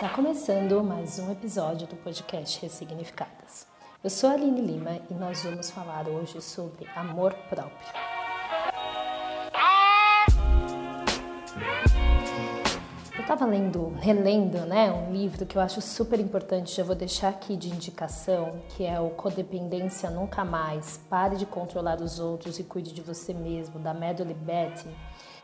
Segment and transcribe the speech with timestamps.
[0.00, 3.66] Está começando mais um episódio do podcast Ressignificadas.
[4.02, 7.86] Eu sou a Aline Lima e nós vamos falar hoje sobre amor próprio.
[13.14, 17.28] Eu estava lendo, relendo, né, um livro que eu acho super importante, já vou deixar
[17.28, 22.64] aqui de indicação, que é o Codependência Nunca Mais, Pare de Controlar os Outros e
[22.64, 24.88] Cuide de Você Mesmo, da Madeline Betty.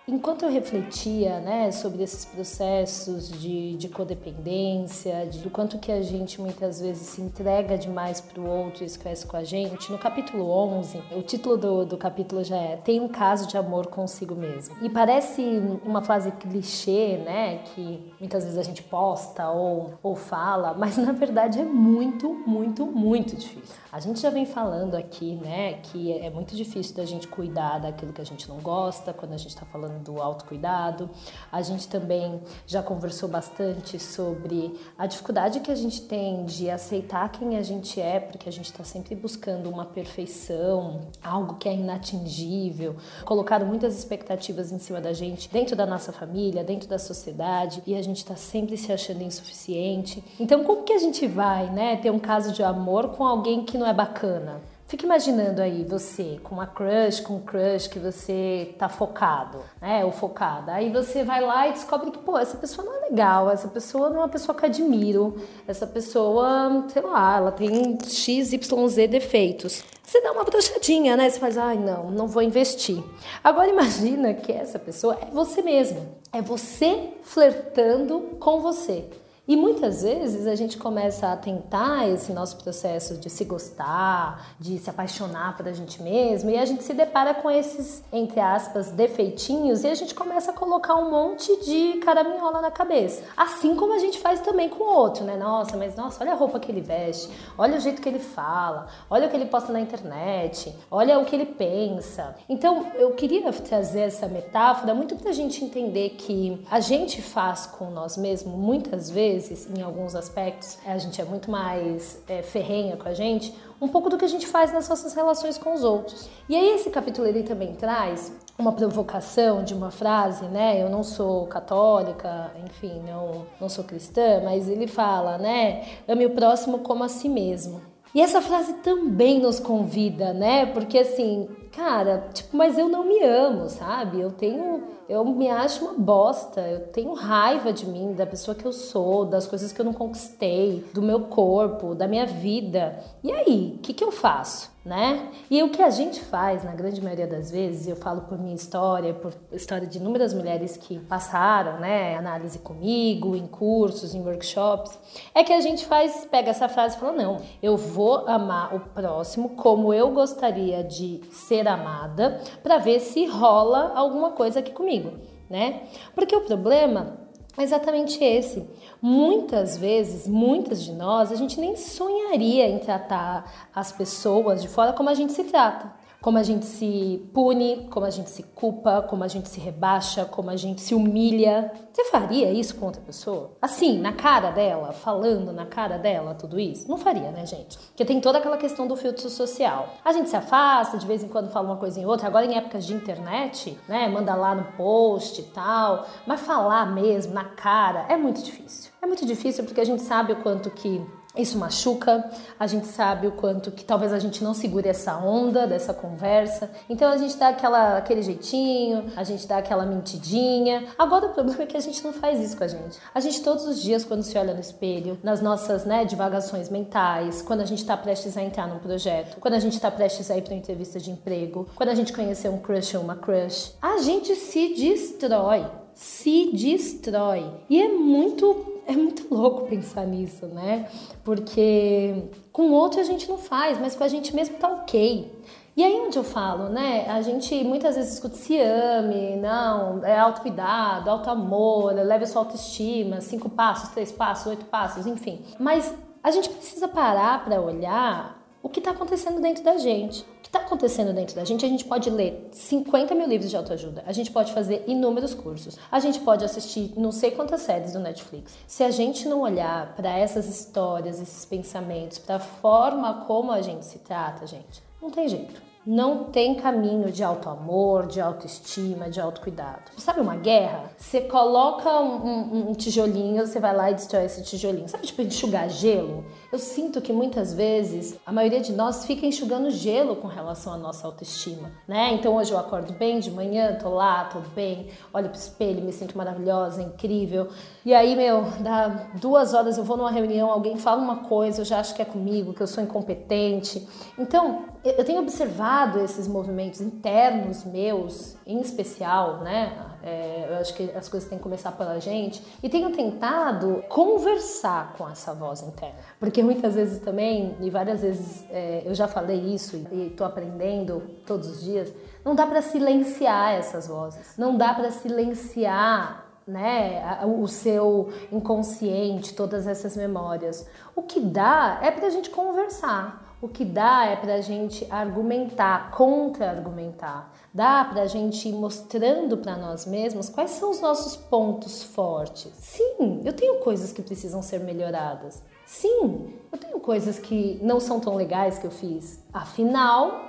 [0.09, 6.01] Enquanto eu refletia né, sobre esses processos de, de codependência, de, do quanto que a
[6.01, 9.98] gente muitas vezes se entrega demais para o outro e esquece com a gente, no
[9.98, 14.37] capítulo 11, o título do, do capítulo já é Tem um caso de amor consigo
[14.37, 14.77] mesmo.
[14.80, 15.42] E parece
[15.84, 21.11] uma frase clichê, né, que muitas vezes a gente posta ou, ou fala, mas na
[21.11, 23.75] verdade é muito, muito, muito difícil.
[23.91, 28.12] A gente já vem falando aqui, né, que é muito difícil da gente cuidar daquilo
[28.12, 31.10] que a gente não gosta, quando a gente está falando do autocuidado.
[31.50, 37.30] A gente também já conversou bastante sobre a dificuldade que a gente tem de aceitar
[37.30, 41.74] quem a gente é, porque a gente está sempre buscando uma perfeição, algo que é
[41.74, 42.97] inatingível.
[43.24, 47.94] Colocaram muitas expectativas em cima da gente, dentro da nossa família, dentro da sociedade, e
[47.94, 50.22] a gente está sempre se achando insuficiente.
[50.39, 53.78] Então, como que a gente vai, né, ter um caso de amor com alguém que
[53.78, 54.61] não é bacana?
[54.89, 60.05] Fica imaginando aí você com uma crush, com um crush que você tá focado, né?
[60.05, 60.73] Ou focada.
[60.73, 64.09] Aí você vai lá e descobre que, pô, essa pessoa não é legal, essa pessoa
[64.09, 69.09] não é uma pessoa que admiro, essa pessoa, sei lá, ela tem X, Y, Z
[69.09, 69.83] defeitos.
[70.05, 71.29] Você dá uma brochadinha, né?
[71.29, 73.03] Você faz, ai, não, não vou investir.
[73.42, 76.14] Agora imagina que essa pessoa é você mesmo.
[76.33, 79.05] É você flertando com você.
[79.48, 84.77] E muitas vezes a gente começa a tentar esse nosso processo de se gostar, de
[84.77, 88.91] se apaixonar por a gente mesmo, e a gente se depara com esses, entre aspas,
[88.91, 93.22] defeitinhos, e a gente começa a colocar um monte de caraminhola na cabeça.
[93.36, 95.36] Assim como a gente faz também com o outro, né?
[95.36, 98.89] Nossa, mas nossa, olha a roupa que ele veste, olha o jeito que ele fala,
[99.08, 102.34] olha o que ele posta na internet, olha o que ele pensa.
[102.48, 107.90] Então, eu queria trazer essa metáfora muito pra gente entender que a gente faz com
[107.90, 112.97] nós mesmos muitas vezes vezes, em alguns aspectos, a gente é muito mais é, ferrenha
[112.97, 115.85] com a gente, um pouco do que a gente faz nas nossas relações com os
[115.85, 116.29] outros.
[116.48, 120.83] E aí esse capítulo ele também traz uma provocação de uma frase, né?
[120.83, 125.85] Eu não sou católica, enfim, não, não sou cristã, mas ele fala, né?
[126.08, 127.83] Ame o próximo como a si mesmo.
[128.14, 130.64] E essa frase também nos convida, né?
[130.64, 134.19] Porque assim, cara, tipo, mas eu não me amo, sabe?
[134.19, 138.64] Eu tenho, eu me acho uma bosta, eu tenho raiva de mim, da pessoa que
[138.64, 142.99] eu sou, das coisas que eu não conquistei, do meu corpo, da minha vida.
[143.23, 144.75] E aí, o que, que eu faço?
[144.87, 145.31] né?
[145.50, 148.55] E o que a gente faz, na grande maioria das vezes, eu falo por minha
[148.55, 154.97] história, por história de inúmeras mulheres que passaram, né, análise comigo, em cursos, em workshops,
[155.35, 158.79] é que a gente faz, pega essa frase e fala: não, eu vou amar o
[158.79, 165.12] próximo como eu gostaria de ser amada, para ver se rola alguma coisa aqui comigo,
[165.49, 165.82] né?
[166.14, 167.19] Porque o problema
[167.56, 168.69] é exatamente esse.
[169.00, 174.93] Muitas vezes, muitas de nós, a gente nem sonharia em tratar as pessoas de fora
[174.93, 179.00] como a gente se trata como a gente se pune, como a gente se culpa,
[179.00, 181.70] como a gente se rebaixa, como a gente se humilha.
[181.93, 183.53] Você faria isso com outra pessoa?
[183.62, 186.88] Assim, na cara dela, falando na cara dela tudo isso?
[186.88, 187.79] Não faria, né, gente?
[187.79, 189.94] Porque tem toda aquela questão do filtro social.
[190.05, 192.26] A gente se afasta, de vez em quando fala uma coisa em outra.
[192.26, 196.08] Agora, em épocas de internet, né, manda lá no post e tal.
[196.26, 198.91] Mas falar mesmo, na cara, é muito difícil.
[199.00, 201.06] É muito difícil porque a gente sabe o quanto que
[201.37, 205.67] isso machuca, a gente sabe o quanto que talvez a gente não segure essa onda
[205.67, 206.70] dessa conversa.
[206.88, 210.87] Então a gente dá aquela, aquele jeitinho, a gente dá aquela mentidinha.
[210.99, 212.99] Agora o problema é que a gente não faz isso com a gente.
[213.14, 217.43] A gente todos os dias, quando se olha no espelho, nas nossas né, divagações mentais,
[217.43, 220.37] quando a gente está prestes a entrar num projeto, quando a gente está prestes a
[220.37, 223.75] ir para uma entrevista de emprego, quando a gente conhecer um crush ou uma crush,
[223.81, 225.66] a gente se destrói.
[225.94, 227.50] Se destrói.
[227.70, 230.88] E é muito é muito louco pensar nisso, né?
[231.24, 235.32] Porque com o outro a gente não faz, mas com a gente mesmo tá ok.
[235.76, 237.06] E aí onde eu falo, né?
[237.08, 243.50] A gente muitas vezes escuta se ame, não, é autocuidado, auto-amor, leve sua autoestima, cinco
[243.50, 245.44] passos, três passos, oito passos, enfim.
[245.58, 250.60] Mas a gente precisa parar para olhar o que está acontecendo dentro da gente está
[250.60, 254.31] acontecendo dentro da gente, a gente pode ler 50 mil livros de autoajuda, a gente
[254.31, 258.56] pode fazer inúmeros cursos, a gente pode assistir não sei quantas séries do Netflix.
[258.66, 263.60] Se a gente não olhar para essas histórias, esses pensamentos, para a forma como a
[263.60, 265.66] gente se trata, gente, não tem jeito.
[265.87, 269.93] não tem caminho de auto-amor, de autoestima, de autocuidado.
[269.96, 270.90] Sabe uma guerra?
[270.98, 274.88] Você coloca um, um, um, tijolinho, você vai lá e destrói esse tijolinho.
[274.88, 276.25] Sabe, tipo, enxugar gelo?
[276.56, 280.79] Eu sinto que muitas vezes a maioria de nós fica enxugando gelo com relação à
[280.79, 282.14] nossa autoestima, né?
[282.14, 285.93] Então hoje eu acordo bem de manhã, tô lá, tô bem, olho pro espelho, me
[285.93, 287.49] sinto maravilhosa, incrível.
[287.85, 291.64] E aí, meu, dá duas horas eu vou numa reunião, alguém fala uma coisa, eu
[291.67, 293.87] já acho que é comigo, que eu sou incompetente.
[294.19, 299.76] Então, eu tenho observado esses movimentos internos meus, em especial, né?
[300.02, 304.94] É, eu acho que as coisas têm que começar pela gente e tenho tentado conversar
[304.96, 309.38] com essa voz interna, porque muitas vezes também e várias vezes é, eu já falei
[309.52, 311.93] isso e estou aprendendo todos os dias.
[312.25, 319.66] Não dá para silenciar essas vozes, não dá para silenciar né, o seu inconsciente, todas
[319.66, 320.69] essas memórias.
[320.94, 323.26] O que dá é para a gente conversar.
[323.40, 327.32] O que dá é para a gente argumentar, contra-argumentar.
[327.56, 332.53] Dá para a gente ir mostrando para nós mesmos quais são os nossos pontos fortes.
[332.58, 335.43] Sim, eu tenho coisas que precisam ser melhoradas.
[335.64, 339.25] Sim, eu tenho coisas que não são tão legais que eu fiz.
[339.32, 340.20] Afinal,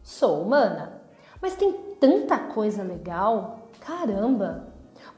[0.00, 1.02] sou humana.
[1.42, 3.68] Mas tem tanta coisa legal.
[3.80, 4.68] Caramba!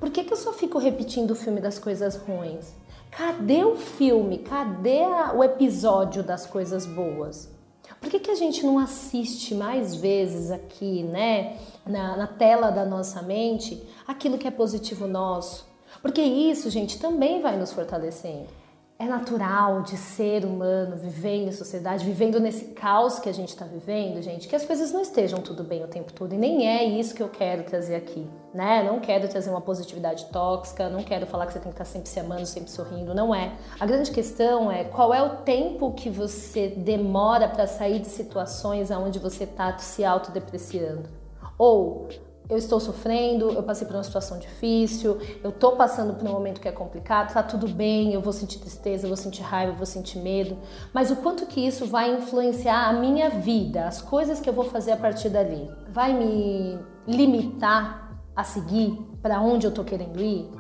[0.01, 2.73] Por que, que eu só fico repetindo o filme das coisas ruins?
[3.11, 4.39] Cadê o filme?
[4.39, 7.58] Cadê a, o episódio das coisas boas?
[8.01, 12.85] Por que, que a gente não assiste mais vezes aqui, né, na, na tela da
[12.85, 15.67] nossa mente, aquilo que é positivo nosso?
[16.01, 18.47] Porque isso, gente, também vai nos fortalecendo
[19.01, 23.65] é natural de ser humano vivendo em sociedade, vivendo nesse caos que a gente está
[23.65, 26.35] vivendo, gente, que as coisas não estejam tudo bem o tempo todo.
[26.35, 28.83] E nem é isso que eu quero trazer aqui, né?
[28.83, 32.09] Não quero trazer uma positividade tóxica, não quero falar que você tem que estar sempre
[32.09, 33.53] se amando, sempre sorrindo, não é.
[33.79, 38.91] A grande questão é qual é o tempo que você demora para sair de situações
[38.91, 41.09] onde você está se autodepreciando.
[41.57, 42.09] Ou
[42.49, 46.61] eu estou sofrendo, eu passei por uma situação difícil, eu estou passando por um momento
[46.61, 49.77] que é complicado, tá tudo bem, eu vou sentir tristeza, eu vou sentir raiva, eu
[49.77, 50.57] vou sentir medo,
[50.93, 54.65] mas o quanto que isso vai influenciar a minha vida, as coisas que eu vou
[54.65, 60.58] fazer a partir dali, vai me limitar a seguir para onde eu estou querendo ir?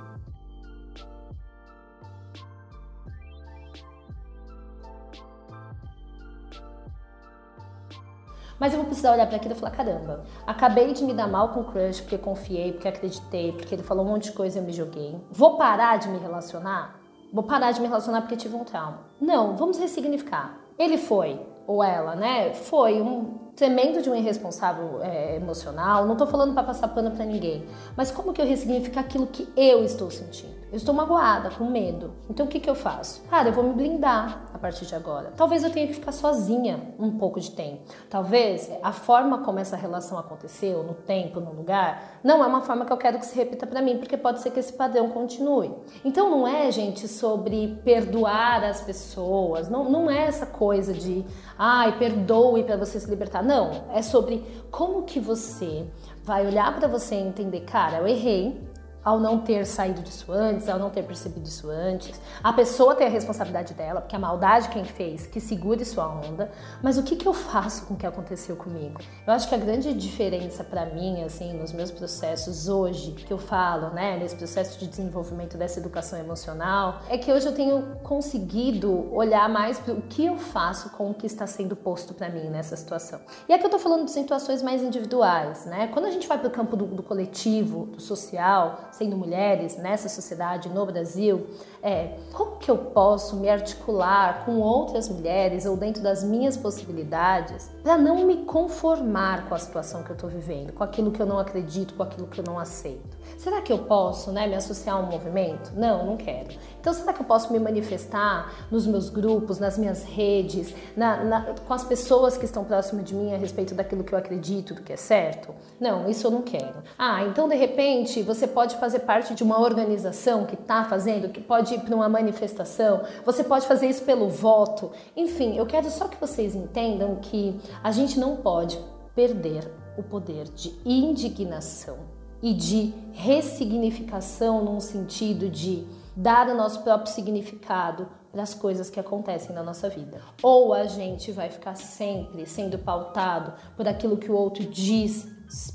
[8.59, 11.51] Mas eu vou precisar olhar para aquilo e falar: caramba, acabei de me dar mal
[11.51, 14.61] com o crush porque confiei, porque acreditei, porque ele falou um monte de coisa e
[14.61, 15.19] eu me joguei.
[15.31, 16.99] Vou parar de me relacionar?
[17.33, 19.01] Vou parar de me relacionar porque tive um trauma.
[19.21, 20.59] Não, vamos ressignificar.
[20.79, 22.55] Ele foi, ou ela, né?
[22.55, 26.07] Foi um tremendo de um irresponsável é, emocional.
[26.07, 27.67] Não tô falando para passar pano para ninguém,
[27.97, 30.57] mas como que eu ressignifico aquilo que eu estou sentindo?
[30.71, 32.13] Eu estou magoada, com medo.
[32.29, 33.23] Então o que que eu faço?
[33.31, 35.33] Cara, eu vou me blindar a partir de agora.
[35.35, 37.85] Talvez eu tenha que ficar sozinha um pouco de tempo.
[38.11, 42.85] Talvez a forma como essa relação aconteceu, no tempo, no lugar, não é uma forma
[42.85, 45.73] que eu quero que se repita para mim, porque pode ser que esse padrão continue.
[46.05, 51.25] Então não é, gente, sobre perdoar as pessoas, não, não é essa coisa de,
[51.59, 53.43] ai, perdoe para você se libertar.
[53.49, 55.87] Não, é sobre como que você
[56.23, 58.61] vai olhar para você e entender, cara, eu errei,
[59.05, 62.21] ao não ter saído disso antes, ao não ter percebido isso antes.
[62.43, 66.50] A pessoa tem a responsabilidade dela, porque a maldade quem fez, que segure sua onda.
[66.83, 69.00] Mas o que, que eu faço com o que aconteceu comigo?
[69.27, 73.39] Eu acho que a grande diferença para mim, assim, nos meus processos hoje, que eu
[73.39, 79.12] falo, né, nesse processo de desenvolvimento dessa educação emocional, é que hoje eu tenho conseguido
[79.14, 82.49] olhar mais para o que eu faço com o que está sendo posto para mim
[82.49, 83.21] nessa situação.
[83.49, 85.88] E aqui eu tô falando de situações mais individuais, né?
[85.88, 90.09] Quando a gente vai para o campo do, do coletivo, do social, sendo mulheres nessa
[90.09, 91.47] sociedade no Brasil,
[91.82, 97.70] é como que eu posso me articular com outras mulheres ou dentro das minhas possibilidades
[97.82, 101.26] para não me conformar com a situação que eu estou vivendo, com aquilo que eu
[101.26, 103.16] não acredito, com aquilo que eu não aceito.
[103.37, 105.73] Será que eu posso né, me associar a um movimento?
[105.76, 106.49] Não, não quero.
[106.80, 111.54] Então, será que eu posso me manifestar nos meus grupos, nas minhas redes, na, na,
[111.54, 114.82] com as pessoas que estão próximas de mim a respeito daquilo que eu acredito, do
[114.82, 115.54] que é certo?
[115.78, 116.82] Não, isso eu não quero.
[116.99, 121.40] Ah, então de repente você pode fazer parte de uma organização que está fazendo, que
[121.40, 124.91] pode ir para uma manifestação, você pode fazer isso pelo voto.
[125.17, 128.79] Enfim, eu quero só que vocês entendam que a gente não pode
[129.15, 131.99] perder o poder de indignação
[132.43, 135.85] e de ressignificação num sentido de
[136.17, 140.21] dar o nosso próprio significado para as coisas que acontecem na nossa vida.
[140.43, 145.27] Ou a gente vai ficar sempre sendo pautado por aquilo que o outro diz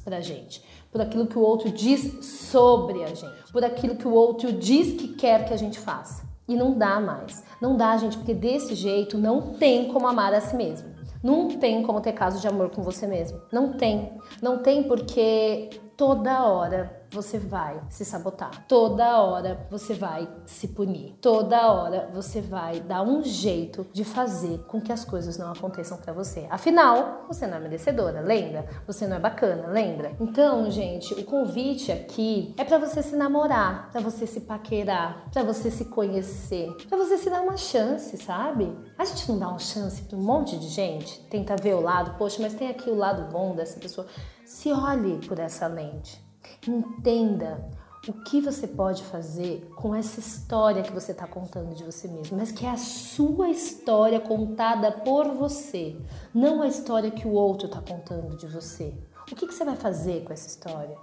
[0.04, 4.14] pra gente, por aquilo que o outro diz sobre a gente, por aquilo que o
[4.14, 6.24] outro diz que quer que a gente faça.
[6.48, 7.44] E não dá mais.
[7.60, 10.94] Não dá, gente, porque desse jeito não tem como amar a si mesmo.
[11.24, 13.42] Não tem como ter caso de amor com você mesmo.
[13.52, 14.12] Não tem.
[14.42, 18.66] Não tem porque toda hora você vai se sabotar.
[18.68, 21.16] Toda hora você vai se punir.
[21.22, 25.98] Toda hora você vai dar um jeito de fazer com que as coisas não aconteçam
[25.98, 26.48] para você.
[26.50, 28.68] Afinal, você não é merecedora, lembra?
[28.88, 30.16] Você não é bacana, lembra?
[30.20, 35.44] Então, gente, o convite aqui é para você se namorar, para você se paquerar, para
[35.44, 38.76] você se conhecer, para você se dar uma chance, sabe?
[38.98, 42.18] A gente não dá uma chance para um monte de gente, tenta ver o lado,
[42.18, 44.08] poxa, mas tem aqui o lado bom dessa pessoa.
[44.46, 46.23] Se olhe por essa lente.
[46.68, 47.70] Entenda
[48.08, 52.38] o que você pode fazer com essa história que você está contando de você mesmo,
[52.38, 55.96] mas que é a sua história contada por você,
[56.34, 58.94] não a história que o outro está contando de você.
[59.22, 60.98] O que, que você vai fazer com essa história?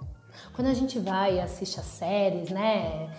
[0.53, 3.09] Quando a gente vai e assiste as séries, né,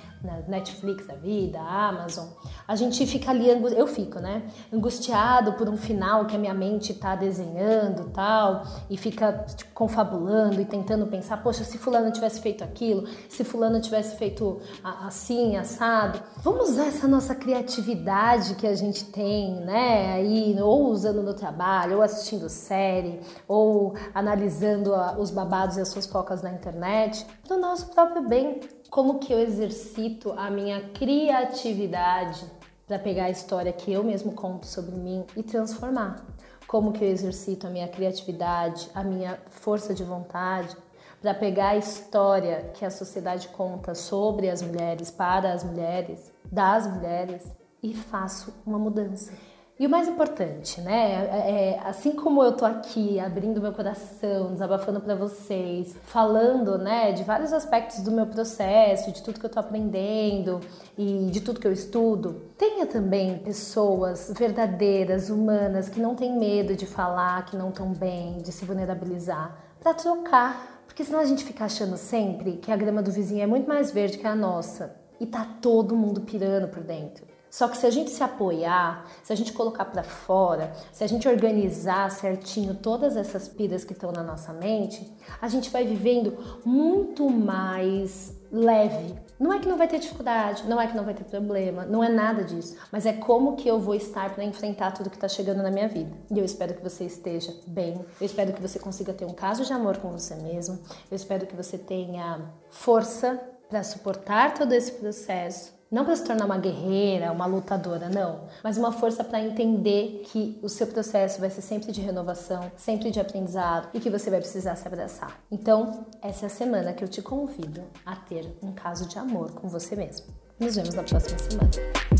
[0.47, 2.29] Netflix da vida, Amazon,
[2.67, 6.95] a gente fica ali, eu fico, né, angustiado por um final que a minha mente
[6.95, 12.62] tá desenhando tal, e fica tipo, confabulando e tentando pensar, poxa, se fulano tivesse feito
[12.62, 16.23] aquilo, se fulano tivesse feito assim, assado.
[16.38, 21.97] Vamos usar essa nossa criatividade que a gente tem, né, aí, ou usando no trabalho,
[21.97, 27.61] ou assistindo série, ou analisando os babados e as suas focas na internet, para o
[27.61, 28.61] nosso próprio bem
[28.92, 32.44] como que eu exercito a minha criatividade
[32.87, 36.22] para pegar a história que eu mesmo conto sobre mim e transformar.
[36.66, 40.76] Como que eu exercito a minha criatividade, a minha força de vontade
[41.22, 46.87] para pegar a história que a sociedade conta sobre as mulheres, para as mulheres, das
[46.87, 47.50] mulheres
[47.82, 49.32] e faço uma mudança.
[49.81, 51.26] E o mais importante, né?
[51.26, 57.11] É, é, assim como eu tô aqui abrindo meu coração, desabafando para vocês, falando, né,
[57.12, 60.61] de vários aspectos do meu processo, de tudo que eu tô aprendendo
[60.97, 66.76] e de tudo que eu estudo, tenha também pessoas verdadeiras, humanas, que não têm medo
[66.76, 70.83] de falar, que não estão bem, de se vulnerabilizar, para trocar.
[70.87, 73.91] Porque senão a gente fica achando sempre que a grama do vizinho é muito mais
[73.91, 77.33] verde que a nossa e tá todo mundo pirando por dentro.
[77.52, 81.06] Só que se a gente se apoiar, se a gente colocar para fora, se a
[81.06, 86.35] gente organizar certinho todas essas piras que estão na nossa mente, a gente vai vivendo
[86.64, 89.14] muito mais leve.
[89.38, 92.02] Não é que não vai ter dificuldade, não é que não vai ter problema, não
[92.02, 95.28] é nada disso, mas é como que eu vou estar para enfrentar tudo que está
[95.28, 96.16] chegando na minha vida.
[96.30, 99.62] E eu espero que você esteja bem, eu espero que você consiga ter um caso
[99.62, 100.78] de amor com você mesmo,
[101.11, 106.46] eu espero que você tenha força para suportar todo esse processo não para se tornar
[106.46, 111.50] uma guerreira, uma lutadora, não, mas uma força para entender que o seu processo vai
[111.50, 115.38] ser sempre de renovação, sempre de aprendizado e que você vai precisar se abraçar.
[115.50, 119.52] Então, essa é a semana que eu te convido a ter um caso de amor
[119.52, 120.26] com você mesmo.
[120.58, 122.12] Nos vemos na próxima semana.